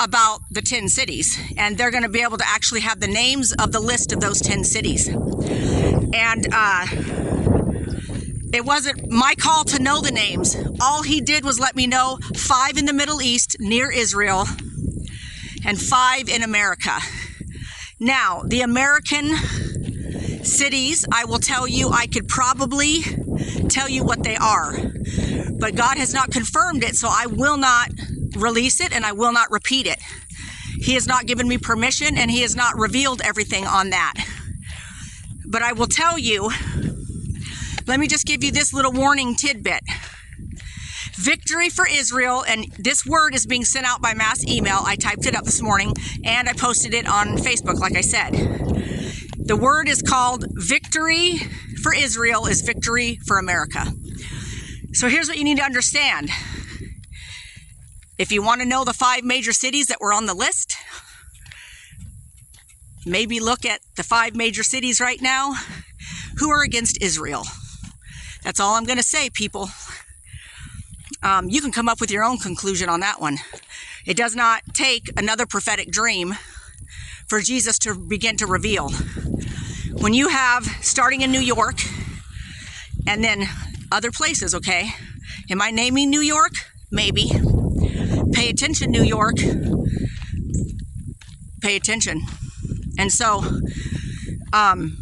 about 0.00 0.40
the 0.50 0.62
10 0.62 0.88
cities 0.88 1.38
and 1.56 1.78
they're 1.78 1.90
going 1.90 2.02
to 2.02 2.08
be 2.08 2.22
able 2.22 2.38
to 2.38 2.46
actually 2.46 2.80
have 2.80 3.00
the 3.00 3.06
names 3.06 3.52
of 3.52 3.72
the 3.72 3.80
list 3.80 4.12
of 4.12 4.20
those 4.20 4.40
10 4.40 4.64
cities. 4.64 5.08
And 5.08 6.46
uh, 6.52 6.86
it 8.52 8.64
wasn't 8.64 9.10
my 9.10 9.34
call 9.36 9.64
to 9.64 9.82
know 9.82 10.00
the 10.00 10.10
names. 10.10 10.56
All 10.80 11.02
he 11.02 11.20
did 11.20 11.44
was 11.44 11.58
let 11.58 11.74
me 11.76 11.86
know 11.86 12.18
five 12.36 12.76
in 12.76 12.84
the 12.84 12.92
Middle 12.92 13.22
East 13.22 13.56
near 13.60 13.90
Israel 13.90 14.44
and 15.64 15.80
five 15.80 16.28
in 16.28 16.42
America. 16.42 16.98
Now, 18.00 18.42
the 18.44 18.62
American 18.62 19.30
cities, 20.46 21.04
I 21.12 21.24
will 21.24 21.38
tell 21.38 21.66
you, 21.66 21.90
I 21.90 22.06
could 22.06 22.28
probably 22.28 23.02
tell 23.68 23.88
you 23.88 24.04
what 24.04 24.22
they 24.22 24.36
are. 24.36 24.74
But 25.58 25.74
God 25.74 25.96
has 25.98 26.12
not 26.12 26.30
confirmed 26.30 26.84
it, 26.84 26.96
so 26.96 27.08
I 27.10 27.26
will 27.26 27.56
not 27.56 27.90
release 28.36 28.80
it 28.80 28.92
and 28.92 29.04
I 29.04 29.12
will 29.12 29.32
not 29.32 29.50
repeat 29.50 29.86
it. 29.86 29.98
He 30.78 30.94
has 30.94 31.06
not 31.06 31.26
given 31.26 31.46
me 31.46 31.58
permission 31.58 32.16
and 32.16 32.30
He 32.30 32.42
has 32.42 32.56
not 32.56 32.76
revealed 32.76 33.22
everything 33.24 33.66
on 33.66 33.90
that. 33.90 34.14
But 35.46 35.62
I 35.62 35.72
will 35.72 35.86
tell 35.86 36.18
you, 36.18 36.50
let 37.86 38.00
me 38.00 38.06
just 38.06 38.26
give 38.26 38.42
you 38.42 38.50
this 38.50 38.72
little 38.72 38.92
warning 38.92 39.34
tidbit. 39.34 39.82
Victory 41.14 41.68
for 41.68 41.86
Israel, 41.86 42.42
and 42.48 42.64
this 42.78 43.06
word 43.06 43.34
is 43.34 43.46
being 43.46 43.64
sent 43.64 43.86
out 43.86 44.00
by 44.00 44.14
mass 44.14 44.44
email. 44.44 44.80
I 44.84 44.96
typed 44.96 45.26
it 45.26 45.36
up 45.36 45.44
this 45.44 45.60
morning 45.62 45.92
and 46.24 46.48
I 46.48 46.52
posted 46.54 46.94
it 46.94 47.06
on 47.06 47.36
Facebook, 47.36 47.78
like 47.78 47.96
I 47.96 48.00
said. 48.00 48.61
The 49.44 49.56
word 49.56 49.88
is 49.88 50.02
called 50.02 50.44
victory 50.50 51.38
for 51.82 51.92
Israel 51.92 52.46
is 52.46 52.60
victory 52.60 53.18
for 53.26 53.38
America. 53.38 53.86
So 54.92 55.08
here's 55.08 55.26
what 55.28 55.36
you 55.36 55.42
need 55.42 55.56
to 55.56 55.64
understand. 55.64 56.30
If 58.18 58.30
you 58.30 58.40
want 58.40 58.60
to 58.60 58.66
know 58.68 58.84
the 58.84 58.92
five 58.92 59.24
major 59.24 59.52
cities 59.52 59.88
that 59.88 60.00
were 60.00 60.12
on 60.12 60.26
the 60.26 60.34
list, 60.34 60.76
maybe 63.04 63.40
look 63.40 63.66
at 63.66 63.80
the 63.96 64.04
five 64.04 64.36
major 64.36 64.62
cities 64.62 65.00
right 65.00 65.20
now 65.20 65.54
who 66.38 66.48
are 66.50 66.62
against 66.62 67.02
Israel. 67.02 67.42
That's 68.44 68.60
all 68.60 68.74
I'm 68.74 68.84
going 68.84 68.98
to 68.98 69.02
say, 69.02 69.28
people. 69.28 69.70
Um, 71.24 71.48
you 71.48 71.60
can 71.60 71.72
come 71.72 71.88
up 71.88 72.00
with 72.00 72.12
your 72.12 72.22
own 72.22 72.38
conclusion 72.38 72.88
on 72.88 73.00
that 73.00 73.20
one. 73.20 73.38
It 74.06 74.16
does 74.16 74.36
not 74.36 74.62
take 74.72 75.10
another 75.16 75.46
prophetic 75.46 75.90
dream 75.90 76.34
for 77.32 77.40
Jesus 77.40 77.78
to 77.78 77.94
begin 77.94 78.36
to 78.36 78.46
reveal. 78.46 78.90
When 80.02 80.12
you 80.12 80.28
have, 80.28 80.66
starting 80.82 81.22
in 81.22 81.32
New 81.32 81.40
York, 81.40 81.80
and 83.06 83.24
then 83.24 83.48
other 83.90 84.10
places, 84.10 84.54
okay? 84.54 84.90
Am 85.48 85.62
I 85.62 85.70
naming 85.70 86.10
New 86.10 86.20
York? 86.20 86.52
Maybe. 86.90 87.30
Pay 88.34 88.50
attention, 88.50 88.90
New 88.90 89.02
York. 89.02 89.36
pay 91.62 91.74
attention. 91.74 92.20
And 92.98 93.10
so, 93.10 93.42
um, 94.52 94.98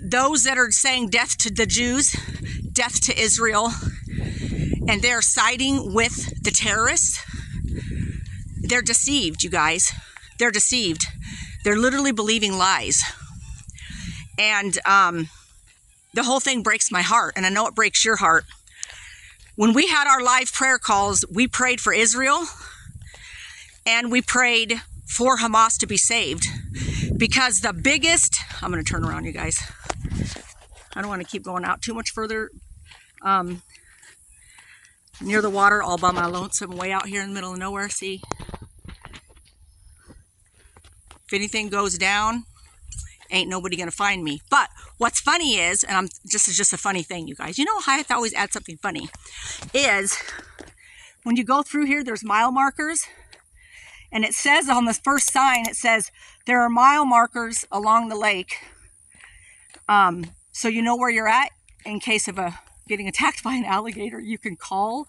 those 0.00 0.44
that 0.44 0.56
are 0.56 0.70
saying 0.70 1.08
death 1.08 1.36
to 1.38 1.50
the 1.52 1.66
Jews, 1.66 2.12
death 2.72 3.00
to 3.06 3.20
Israel, 3.20 3.72
and 4.86 5.02
they're 5.02 5.20
siding 5.20 5.92
with 5.92 6.44
the 6.44 6.52
terrorists, 6.52 7.20
they're 8.60 8.82
deceived, 8.82 9.42
you 9.42 9.50
guys. 9.50 9.92
They're 10.38 10.50
deceived. 10.50 11.06
They're 11.64 11.78
literally 11.78 12.12
believing 12.12 12.56
lies. 12.56 13.02
And 14.38 14.78
um, 14.86 15.28
the 16.14 16.24
whole 16.24 16.40
thing 16.40 16.62
breaks 16.62 16.90
my 16.90 17.02
heart, 17.02 17.34
and 17.36 17.46
I 17.46 17.48
know 17.48 17.66
it 17.66 17.74
breaks 17.74 18.04
your 18.04 18.16
heart. 18.16 18.44
When 19.54 19.74
we 19.74 19.86
had 19.86 20.06
our 20.06 20.22
live 20.22 20.52
prayer 20.52 20.78
calls, 20.78 21.24
we 21.30 21.46
prayed 21.46 21.80
for 21.80 21.92
Israel 21.92 22.46
and 23.84 24.10
we 24.10 24.22
prayed 24.22 24.80
for 25.06 25.38
Hamas 25.38 25.78
to 25.80 25.86
be 25.86 25.98
saved 25.98 26.46
because 27.18 27.60
the 27.60 27.74
biggest, 27.74 28.40
I'm 28.62 28.72
going 28.72 28.82
to 28.82 28.90
turn 28.90 29.04
around, 29.04 29.26
you 29.26 29.32
guys. 29.32 29.62
I 30.94 31.00
don't 31.00 31.08
want 31.08 31.20
to 31.20 31.28
keep 31.28 31.42
going 31.42 31.64
out 31.64 31.82
too 31.82 31.92
much 31.92 32.10
further. 32.10 32.50
Um, 33.22 33.62
near 35.20 35.42
the 35.42 35.50
water, 35.50 35.82
all 35.82 35.98
by 35.98 36.12
my 36.12 36.26
lonesome, 36.26 36.76
way 36.76 36.90
out 36.90 37.06
here 37.06 37.22
in 37.22 37.28
the 37.28 37.34
middle 37.34 37.52
of 37.52 37.58
nowhere. 37.58 37.88
See, 37.88 38.22
if 41.32 41.36
anything 41.36 41.70
goes 41.70 41.96
down, 41.96 42.44
ain't 43.30 43.48
nobody 43.48 43.74
gonna 43.74 43.90
find 43.90 44.22
me. 44.22 44.42
But 44.50 44.68
what's 44.98 45.18
funny 45.18 45.56
is, 45.56 45.82
and 45.82 45.96
I'm 45.96 46.08
just 46.26 46.46
is 46.46 46.58
just 46.58 46.74
a 46.74 46.76
funny 46.76 47.02
thing, 47.02 47.26
you 47.26 47.34
guys. 47.34 47.58
You 47.58 47.64
know 47.64 47.80
I 47.86 47.96
have 47.96 48.08
to 48.08 48.14
always 48.14 48.34
add 48.34 48.52
something 48.52 48.76
funny, 48.76 49.08
is 49.72 50.14
when 51.22 51.36
you 51.36 51.44
go 51.44 51.62
through 51.62 51.86
here, 51.86 52.04
there's 52.04 52.22
mile 52.22 52.52
markers, 52.52 53.06
and 54.12 54.26
it 54.26 54.34
says 54.34 54.68
on 54.68 54.84
the 54.84 54.92
first 54.92 55.32
sign, 55.32 55.66
it 55.66 55.76
says 55.76 56.10
there 56.44 56.60
are 56.60 56.68
mile 56.68 57.06
markers 57.06 57.64
along 57.72 58.10
the 58.10 58.16
lake, 58.16 58.58
um, 59.88 60.26
so 60.52 60.68
you 60.68 60.82
know 60.82 60.96
where 60.96 61.10
you're 61.10 61.28
at 61.28 61.48
in 61.86 61.98
case 61.98 62.28
of 62.28 62.38
a 62.38 62.58
getting 62.86 63.08
attacked 63.08 63.42
by 63.44 63.54
an 63.54 63.64
alligator. 63.64 64.20
You 64.20 64.36
can 64.36 64.56
call 64.56 65.06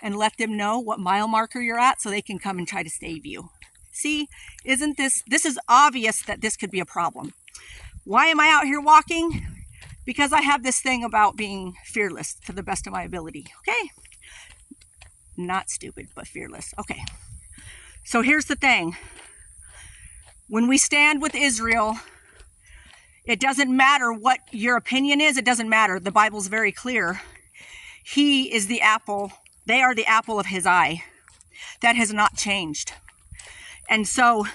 and 0.00 0.14
let 0.14 0.36
them 0.36 0.56
know 0.56 0.78
what 0.78 1.00
mile 1.00 1.26
marker 1.26 1.60
you're 1.60 1.80
at, 1.80 2.00
so 2.00 2.10
they 2.10 2.22
can 2.22 2.38
come 2.38 2.58
and 2.58 2.68
try 2.68 2.84
to 2.84 2.90
save 2.90 3.26
you. 3.26 3.48
See, 3.94 4.28
isn't 4.64 4.96
this, 4.96 5.22
this 5.28 5.46
is 5.46 5.56
obvious 5.68 6.20
that 6.22 6.40
this 6.40 6.56
could 6.56 6.70
be 6.70 6.80
a 6.80 6.84
problem. 6.84 7.32
Why 8.02 8.26
am 8.26 8.40
I 8.40 8.48
out 8.48 8.64
here 8.64 8.80
walking? 8.80 9.46
Because 10.04 10.32
I 10.32 10.40
have 10.40 10.64
this 10.64 10.80
thing 10.80 11.04
about 11.04 11.36
being 11.36 11.74
fearless 11.84 12.34
to 12.46 12.52
the 12.52 12.64
best 12.64 12.88
of 12.88 12.92
my 12.92 13.04
ability. 13.04 13.46
Okay? 13.60 13.90
Not 15.36 15.70
stupid, 15.70 16.08
but 16.14 16.26
fearless. 16.26 16.74
Okay. 16.78 17.02
So 18.04 18.20
here's 18.20 18.46
the 18.46 18.56
thing 18.56 18.96
when 20.48 20.66
we 20.66 20.76
stand 20.76 21.22
with 21.22 21.36
Israel, 21.36 21.96
it 23.24 23.38
doesn't 23.38 23.74
matter 23.74 24.12
what 24.12 24.40
your 24.50 24.76
opinion 24.76 25.20
is, 25.20 25.36
it 25.36 25.44
doesn't 25.44 25.68
matter. 25.68 26.00
The 26.00 26.10
Bible's 26.10 26.48
very 26.48 26.72
clear. 26.72 27.22
He 28.04 28.52
is 28.52 28.66
the 28.66 28.80
apple, 28.80 29.32
they 29.66 29.80
are 29.80 29.94
the 29.94 30.04
apple 30.04 30.40
of 30.40 30.46
his 30.46 30.66
eye. 30.66 31.04
That 31.80 31.94
has 31.94 32.12
not 32.12 32.36
changed. 32.36 32.92
And 33.88 34.06
so 34.06 34.46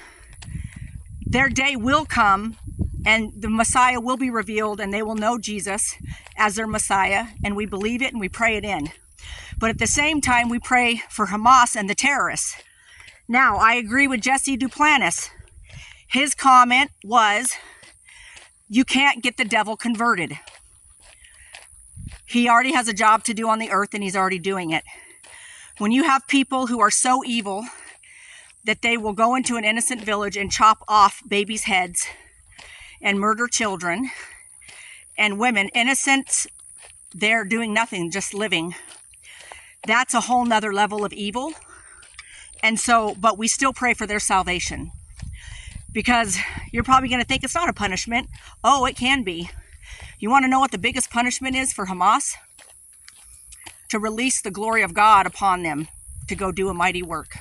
their 1.25 1.49
day 1.49 1.75
will 1.75 2.05
come 2.05 2.57
and 3.05 3.31
the 3.35 3.49
Messiah 3.49 3.99
will 3.99 4.17
be 4.17 4.29
revealed 4.29 4.79
and 4.79 4.93
they 4.93 5.03
will 5.03 5.15
know 5.15 5.37
Jesus 5.37 5.95
as 6.37 6.55
their 6.55 6.67
Messiah 6.67 7.27
and 7.43 7.55
we 7.55 7.65
believe 7.65 8.01
it 8.01 8.11
and 8.11 8.19
we 8.19 8.29
pray 8.29 8.57
it 8.57 8.65
in. 8.65 8.89
But 9.57 9.69
at 9.69 9.79
the 9.79 9.87
same 9.87 10.21
time, 10.21 10.49
we 10.49 10.59
pray 10.59 11.01
for 11.09 11.27
Hamas 11.27 11.75
and 11.75 11.89
the 11.89 11.95
terrorists. 11.95 12.55
Now, 13.27 13.57
I 13.57 13.75
agree 13.75 14.07
with 14.07 14.21
Jesse 14.21 14.57
Duplantis. 14.57 15.29
His 16.07 16.33
comment 16.33 16.91
was, 17.03 17.55
you 18.69 18.85
can't 18.85 19.21
get 19.21 19.37
the 19.37 19.45
devil 19.45 19.75
converted. 19.75 20.39
He 22.25 22.47
already 22.47 22.73
has 22.73 22.87
a 22.87 22.93
job 22.93 23.23
to 23.25 23.33
do 23.33 23.49
on 23.49 23.59
the 23.59 23.69
earth 23.69 23.93
and 23.93 24.01
he's 24.01 24.15
already 24.15 24.39
doing 24.39 24.71
it. 24.71 24.83
When 25.77 25.91
you 25.91 26.03
have 26.03 26.27
people 26.27 26.67
who 26.67 26.79
are 26.79 26.91
so 26.91 27.23
evil 27.25 27.65
that 28.65 28.81
they 28.81 28.97
will 28.97 29.13
go 29.13 29.35
into 29.35 29.55
an 29.57 29.63
innocent 29.63 30.01
village 30.01 30.37
and 30.37 30.51
chop 30.51 30.79
off 30.87 31.21
babies' 31.27 31.63
heads 31.63 32.05
and 33.01 33.19
murder 33.19 33.47
children 33.47 34.09
and 35.17 35.39
women, 35.39 35.69
innocent, 35.73 36.47
they're 37.13 37.43
doing 37.43 37.73
nothing, 37.73 38.09
just 38.09 38.33
living. 38.33 38.75
That's 39.85 40.13
a 40.13 40.21
whole 40.21 40.45
nother 40.45 40.73
level 40.73 41.03
of 41.03 41.13
evil. 41.13 41.53
And 42.63 42.79
so, 42.79 43.15
but 43.19 43.37
we 43.37 43.47
still 43.47 43.73
pray 43.73 43.93
for 43.93 44.05
their 44.05 44.19
salvation 44.19 44.91
because 45.91 46.37
you're 46.71 46.83
probably 46.83 47.09
going 47.09 47.21
to 47.21 47.27
think 47.27 47.43
it's 47.43 47.55
not 47.55 47.69
a 47.69 47.73
punishment. 47.73 48.27
Oh, 48.63 48.85
it 48.85 48.95
can 48.95 49.23
be. 49.23 49.49
You 50.19 50.29
want 50.29 50.43
to 50.43 50.49
know 50.49 50.59
what 50.59 50.71
the 50.71 50.77
biggest 50.77 51.09
punishment 51.09 51.55
is 51.55 51.73
for 51.73 51.87
Hamas? 51.87 52.33
To 53.89 53.99
release 53.99 54.41
the 54.41 54.51
glory 54.51 54.83
of 54.83 54.93
God 54.93 55.25
upon 55.25 55.63
them 55.63 55.87
to 56.27 56.35
go 56.35 56.51
do 56.51 56.69
a 56.69 56.73
mighty 56.73 57.01
work. 57.01 57.37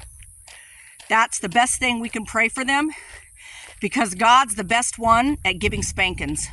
That's 1.09 1.39
the 1.39 1.49
best 1.49 1.79
thing 1.79 2.01
we 2.01 2.09
can 2.09 2.25
pray 2.25 2.49
for 2.49 2.65
them 2.65 2.91
because 3.81 4.15
God's 4.15 4.57
the 4.57 4.65
best 4.65 4.99
one 4.99 5.39
at 5.45 5.59
giving 5.59 5.83
spankings. 5.83 6.49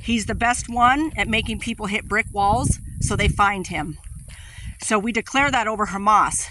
He's 0.00 0.26
the 0.26 0.34
best 0.34 0.68
one 0.68 1.12
at 1.16 1.28
making 1.28 1.60
people 1.60 1.86
hit 1.86 2.08
brick 2.08 2.26
walls 2.32 2.78
so 3.00 3.16
they 3.16 3.28
find 3.28 3.66
him. 3.66 3.98
So 4.80 4.98
we 4.98 5.12
declare 5.12 5.50
that 5.50 5.66
over 5.66 5.86
Hamas. 5.86 6.50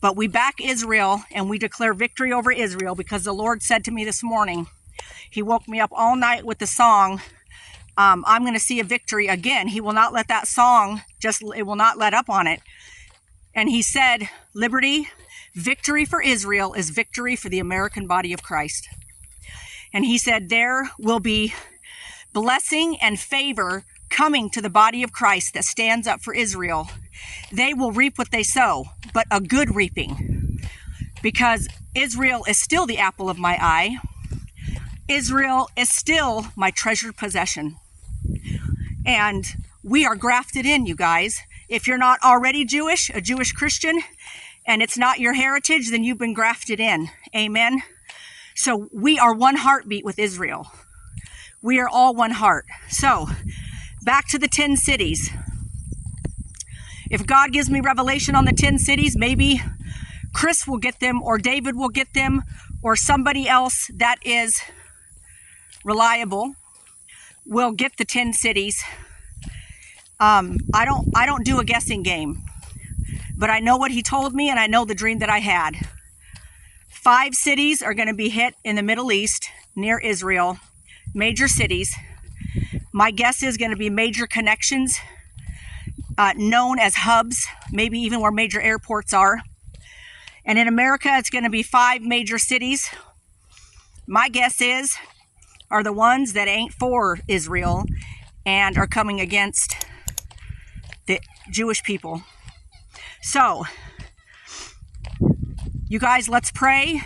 But 0.00 0.16
we 0.16 0.26
back 0.26 0.54
Israel 0.60 1.22
and 1.30 1.48
we 1.48 1.58
declare 1.58 1.94
victory 1.94 2.32
over 2.32 2.50
Israel 2.50 2.96
because 2.96 3.22
the 3.22 3.32
Lord 3.32 3.62
said 3.62 3.84
to 3.84 3.92
me 3.92 4.04
this 4.04 4.22
morning, 4.22 4.66
He 5.30 5.42
woke 5.42 5.68
me 5.68 5.78
up 5.78 5.90
all 5.92 6.16
night 6.16 6.44
with 6.44 6.58
the 6.58 6.66
song, 6.66 7.20
um, 7.96 8.24
I'm 8.26 8.42
going 8.42 8.54
to 8.54 8.60
see 8.60 8.80
a 8.80 8.84
victory 8.84 9.28
again. 9.28 9.68
He 9.68 9.80
will 9.80 9.92
not 9.92 10.12
let 10.12 10.26
that 10.28 10.48
song 10.48 11.02
just, 11.20 11.42
it 11.54 11.64
will 11.64 11.76
not 11.76 11.98
let 11.98 12.14
up 12.14 12.28
on 12.28 12.46
it. 12.46 12.60
And 13.54 13.68
He 13.68 13.80
said, 13.82 14.28
Liberty, 14.54 15.08
victory 15.54 16.04
for 16.04 16.22
Israel 16.22 16.72
is 16.72 16.90
victory 16.90 17.36
for 17.36 17.48
the 17.48 17.58
American 17.58 18.06
body 18.06 18.32
of 18.32 18.42
Christ. 18.42 18.88
And 19.92 20.04
He 20.04 20.18
said, 20.18 20.48
There 20.48 20.90
will 20.98 21.20
be 21.20 21.54
blessing 22.32 22.96
and 23.00 23.18
favor 23.18 23.84
coming 24.08 24.50
to 24.50 24.60
the 24.60 24.70
body 24.70 25.02
of 25.02 25.12
Christ 25.12 25.54
that 25.54 25.64
stands 25.64 26.06
up 26.06 26.20
for 26.20 26.34
Israel. 26.34 26.88
They 27.50 27.74
will 27.74 27.92
reap 27.92 28.18
what 28.18 28.30
they 28.30 28.42
sow, 28.42 28.86
but 29.14 29.26
a 29.30 29.40
good 29.40 29.74
reaping. 29.74 30.60
Because 31.22 31.68
Israel 31.94 32.44
is 32.48 32.58
still 32.58 32.86
the 32.86 32.98
apple 32.98 33.30
of 33.30 33.38
my 33.38 33.56
eye. 33.60 33.98
Israel 35.08 35.68
is 35.76 35.90
still 35.90 36.46
my 36.56 36.70
treasured 36.70 37.16
possession. 37.16 37.76
And 39.04 39.46
we 39.82 40.04
are 40.04 40.16
grafted 40.16 40.64
in, 40.66 40.86
you 40.86 40.94
guys. 40.94 41.40
If 41.68 41.86
you're 41.86 41.98
not 41.98 42.18
already 42.22 42.64
Jewish, 42.64 43.10
a 43.10 43.20
Jewish 43.20 43.52
Christian, 43.52 44.00
and 44.66 44.82
it's 44.82 44.98
not 44.98 45.20
your 45.20 45.34
heritage, 45.34 45.90
then 45.90 46.04
you've 46.04 46.18
been 46.18 46.34
grafted 46.34 46.80
in. 46.80 47.08
Amen. 47.34 47.82
So 48.54 48.88
we 48.92 49.18
are 49.18 49.34
one 49.34 49.56
heartbeat 49.56 50.04
with 50.04 50.18
Israel. 50.18 50.70
We 51.62 51.78
are 51.78 51.88
all 51.88 52.14
one 52.14 52.32
heart. 52.32 52.66
So 52.88 53.28
back 54.02 54.28
to 54.28 54.38
the 54.38 54.48
10 54.48 54.76
cities. 54.76 55.30
If 57.10 57.26
God 57.26 57.52
gives 57.52 57.70
me 57.70 57.80
revelation 57.80 58.34
on 58.34 58.44
the 58.44 58.52
10 58.52 58.78
cities, 58.78 59.16
maybe 59.16 59.60
Chris 60.32 60.66
will 60.66 60.78
get 60.78 60.98
them, 61.00 61.22
or 61.22 61.38
David 61.38 61.76
will 61.76 61.90
get 61.90 62.14
them, 62.14 62.42
or 62.82 62.96
somebody 62.96 63.48
else 63.48 63.90
that 63.94 64.16
is 64.24 64.62
reliable 65.84 66.54
will 67.44 67.72
get 67.72 67.96
the 67.96 68.04
10 68.04 68.32
cities. 68.32 68.82
Um, 70.18 70.58
I 70.72 70.84
don't 70.84 71.08
I 71.16 71.26
don't 71.26 71.44
do 71.44 71.58
a 71.58 71.64
guessing 71.64 72.02
game, 72.02 72.42
but 73.36 73.50
I 73.50 73.60
know 73.60 73.76
what 73.76 73.90
he 73.90 74.02
told 74.02 74.34
me 74.34 74.50
and 74.50 74.58
I 74.58 74.66
know 74.66 74.84
the 74.84 74.94
dream 74.94 75.18
that 75.18 75.30
I 75.30 75.38
had. 75.38 75.74
Five 76.88 77.34
cities 77.34 77.82
are 77.82 77.94
going 77.94 78.08
to 78.08 78.14
be 78.14 78.28
hit 78.28 78.54
in 78.64 78.76
the 78.76 78.82
Middle 78.82 79.10
East 79.10 79.48
near 79.74 79.98
Israel, 79.98 80.58
major 81.14 81.48
cities. 81.48 81.94
My 82.92 83.10
guess 83.10 83.42
is 83.42 83.56
going 83.56 83.70
to 83.70 83.76
be 83.76 83.90
major 83.90 84.26
connections, 84.26 84.98
uh, 86.16 86.34
known 86.36 86.78
as 86.78 86.94
hubs, 86.94 87.46
maybe 87.72 87.98
even 87.98 88.20
where 88.20 88.30
major 88.30 88.60
airports 88.60 89.12
are. 89.12 89.38
And 90.44 90.58
in 90.58 90.68
America, 90.68 91.08
it's 91.12 91.30
going 91.30 91.44
to 91.44 91.50
be 91.50 91.62
five 91.62 92.02
major 92.02 92.38
cities. 92.38 92.90
My 94.06 94.28
guess 94.28 94.60
is 94.60 94.96
are 95.70 95.82
the 95.82 95.92
ones 95.92 96.34
that 96.34 96.48
ain't 96.48 96.72
for 96.72 97.18
Israel 97.26 97.84
and 98.44 98.76
are 98.76 98.86
coming 98.86 99.20
against 99.20 99.86
the 101.06 101.20
Jewish 101.50 101.82
people. 101.82 102.22
So, 103.24 103.62
you 105.88 106.00
guys, 106.00 106.28
let's 106.28 106.50
pray 106.50 107.02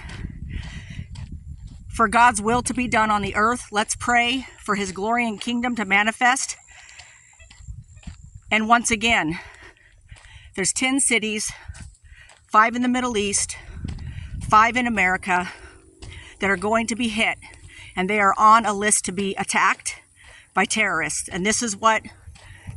for 1.88 2.08
God's 2.08 2.40
will 2.40 2.62
to 2.62 2.72
be 2.72 2.88
done 2.88 3.10
on 3.10 3.20
the 3.20 3.36
earth. 3.36 3.66
Let's 3.70 3.94
pray 3.94 4.46
for 4.64 4.76
his 4.76 4.92
glory 4.92 5.28
and 5.28 5.38
kingdom 5.38 5.76
to 5.76 5.84
manifest. 5.84 6.56
And 8.50 8.66
once 8.66 8.90
again, 8.90 9.38
there's 10.54 10.72
10 10.72 11.00
cities, 11.00 11.52
five 12.50 12.74
in 12.74 12.80
the 12.80 12.88
Middle 12.88 13.18
East, 13.18 13.58
five 14.48 14.74
in 14.78 14.86
America, 14.86 15.52
that 16.40 16.48
are 16.48 16.56
going 16.56 16.86
to 16.86 16.96
be 16.96 17.08
hit, 17.08 17.36
and 17.94 18.08
they 18.08 18.20
are 18.20 18.34
on 18.38 18.64
a 18.64 18.72
list 18.72 19.04
to 19.04 19.12
be 19.12 19.34
attacked 19.34 19.96
by 20.54 20.64
terrorists. 20.64 21.28
And 21.28 21.44
this 21.44 21.62
is 21.62 21.76
what 21.76 22.02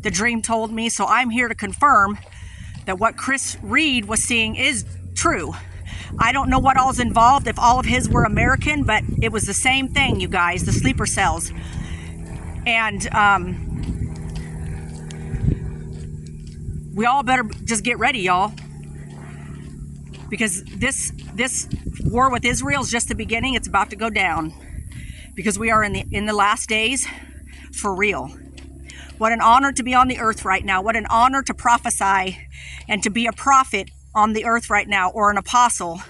the 0.02 0.12
dream 0.12 0.42
told 0.42 0.74
me. 0.74 0.90
So 0.90 1.06
I'm 1.06 1.30
here 1.30 1.48
to 1.48 1.56
confirm 1.56 2.18
that 2.90 2.98
what 2.98 3.16
Chris 3.16 3.56
Reed 3.62 4.06
was 4.06 4.24
seeing 4.24 4.56
is 4.56 4.84
true. 5.14 5.54
I 6.18 6.32
don't 6.32 6.50
know 6.50 6.58
what 6.58 6.76
all's 6.76 7.00
involved, 7.00 7.46
if 7.48 7.60
all 7.60 7.80
of 7.80 7.86
his 7.86 8.10
were 8.10 8.24
American, 8.24 8.84
but 8.84 9.04
it 9.22 9.32
was 9.32 9.46
the 9.46 9.54
same 9.54 9.90
thing, 9.90 10.20
you 10.20 10.28
guys, 10.28 10.66
the 10.66 10.72
sleeper 10.72 11.06
cells. 11.06 11.52
And 12.66 13.08
um, 13.14 13.68
we 16.96 17.06
all 17.06 17.22
better 17.22 17.44
just 17.64 17.84
get 17.84 18.00
ready, 18.00 18.22
y'all. 18.22 18.52
Because 20.28 20.64
this 20.64 21.12
this 21.36 21.70
war 22.06 22.32
with 22.32 22.44
Israel 22.44 22.82
is 22.82 22.90
just 22.90 23.08
the 23.08 23.14
beginning. 23.14 23.54
It's 23.54 23.68
about 23.68 23.92
to 23.92 23.96
go 23.96 24.10
down. 24.10 24.52
Because 25.36 25.60
we 25.60 25.70
are 25.70 25.84
in 25.84 25.94
the 25.94 26.06
in 26.12 26.26
the 26.26 26.34
last 26.34 26.68
days 26.68 27.08
for 27.72 27.94
real. 27.94 28.36
What 29.20 29.34
an 29.34 29.42
honor 29.42 29.74
to 29.74 29.84
be 29.84 29.94
on 29.94 30.08
the 30.08 30.18
earth 30.18 30.46
right 30.46 30.64
now. 30.64 30.82
What 30.82 30.96
an 30.96 31.06
honor 31.10 31.44
to 31.44 31.54
prophesy 31.54 32.38
and 32.88 33.04
to 33.04 33.10
be 33.10 33.28
a 33.28 33.34
prophet 33.34 33.92
on 34.16 34.32
the 34.32 34.46
earth 34.46 34.70
right 34.70 34.88
now 34.88 35.12
or 35.12 35.30
an 35.30 35.38
apostle. 35.38 36.02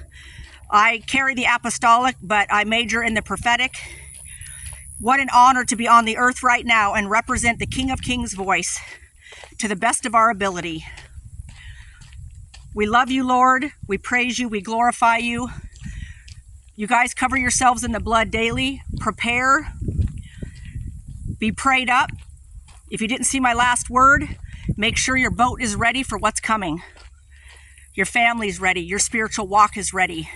I 0.69 1.01
carry 1.07 1.33
the 1.33 1.45
apostolic, 1.45 2.17
but 2.21 2.45
I 2.51 2.65
major 2.65 3.01
in 3.01 3.15
the 3.15 3.23
prophetic. 3.23 3.77
What 4.99 5.19
an 5.19 5.29
honor 5.33 5.65
to 5.65 5.75
be 5.75 5.87
on 5.87 6.05
the 6.05 6.17
earth 6.17 6.43
right 6.43 6.63
now 6.63 6.93
and 6.93 7.09
represent 7.09 7.57
the 7.57 7.65
King 7.65 7.89
of 7.89 8.03
Kings 8.03 8.35
voice 8.35 8.79
to 9.57 9.67
the 9.67 9.75
best 9.75 10.05
of 10.05 10.13
our 10.13 10.29
ability. 10.29 10.85
We 12.75 12.85
love 12.85 13.09
you, 13.09 13.25
Lord. 13.25 13.71
We 13.87 13.97
praise 13.97 14.37
you. 14.37 14.47
We 14.47 14.61
glorify 14.61 15.17
you. 15.17 15.49
You 16.75 16.85
guys 16.85 17.15
cover 17.15 17.37
yourselves 17.37 17.83
in 17.83 17.91
the 17.91 17.99
blood 17.99 18.29
daily. 18.29 18.83
Prepare. 18.99 19.73
Be 21.39 21.51
prayed 21.51 21.89
up. 21.89 22.11
If 22.89 23.01
you 23.01 23.07
didn't 23.07 23.25
see 23.25 23.39
my 23.39 23.53
last 23.53 23.89
word, 23.89 24.27
make 24.75 24.97
sure 24.97 25.15
your 25.15 25.31
boat 25.31 25.61
is 25.61 25.75
ready 25.75 26.01
for 26.01 26.17
what's 26.17 26.39
coming. 26.39 26.81
Your 27.93 28.07
family's 28.07 28.59
ready. 28.59 28.81
Your 28.81 28.97
spiritual 28.97 29.47
walk 29.47 29.77
is 29.77 29.93
ready. 29.93 30.29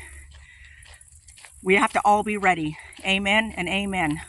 We 1.64 1.76
have 1.76 1.94
to 1.94 2.02
all 2.06 2.24
be 2.24 2.38
ready. 2.38 2.78
Amen 3.06 3.54
and 3.58 3.68
amen. 3.68 4.22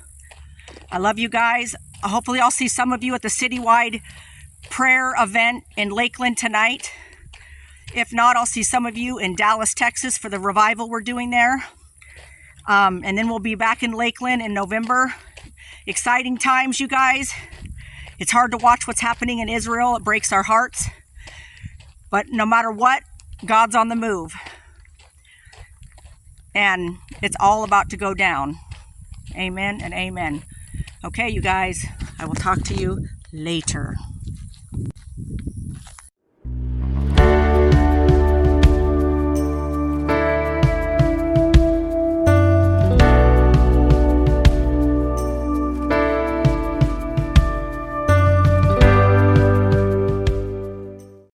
I 0.90 0.98
love 0.98 1.18
you 1.18 1.28
guys. 1.28 1.74
Hopefully, 2.02 2.40
I'll 2.40 2.50
see 2.50 2.68
some 2.68 2.92
of 2.92 3.02
you 3.02 3.14
at 3.14 3.22
the 3.22 3.28
citywide 3.28 4.00
prayer 4.70 5.14
event 5.18 5.64
in 5.76 5.90
Lakeland 5.90 6.38
tonight. 6.38 6.92
If 7.94 8.12
not, 8.12 8.36
I'll 8.36 8.46
see 8.46 8.62
some 8.62 8.86
of 8.86 8.96
you 8.96 9.18
in 9.18 9.36
Dallas, 9.36 9.74
Texas 9.74 10.16
for 10.16 10.28
the 10.30 10.38
revival 10.38 10.88
we're 10.88 11.02
doing 11.02 11.30
there. 11.30 11.64
Um, 12.66 13.02
and 13.04 13.18
then 13.18 13.28
we'll 13.28 13.38
be 13.38 13.54
back 13.54 13.82
in 13.82 13.92
Lakeland 13.92 14.40
in 14.40 14.54
November. 14.54 15.14
Exciting 15.86 16.38
times, 16.38 16.80
you 16.80 16.88
guys. 16.88 17.34
It's 18.24 18.32
hard 18.32 18.52
to 18.52 18.56
watch 18.56 18.86
what's 18.86 19.02
happening 19.02 19.40
in 19.40 19.50
Israel, 19.50 19.96
it 19.96 20.02
breaks 20.02 20.32
our 20.32 20.44
hearts. 20.44 20.88
But 22.10 22.28
no 22.30 22.46
matter 22.46 22.70
what, 22.70 23.02
God's 23.44 23.76
on 23.76 23.88
the 23.88 23.96
move. 23.96 24.32
And 26.54 26.96
it's 27.20 27.36
all 27.38 27.64
about 27.64 27.90
to 27.90 27.98
go 27.98 28.14
down. 28.14 28.56
Amen 29.36 29.82
and 29.82 29.92
amen. 29.92 30.42
Okay, 31.04 31.28
you 31.28 31.42
guys, 31.42 31.84
I 32.18 32.24
will 32.24 32.34
talk 32.34 32.62
to 32.62 32.74
you 32.74 33.08
later. 33.30 33.94